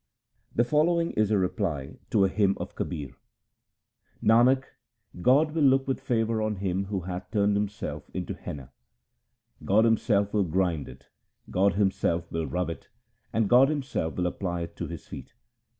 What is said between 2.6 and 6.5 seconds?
Kabir:— Nanak, God will look with favour